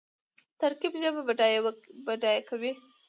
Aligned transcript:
ترکیب 0.59 0.93
ژبه 1.01 1.21
بډایه 2.07 2.41
کوي. 2.49 2.71